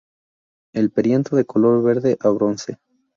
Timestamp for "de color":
1.35-1.83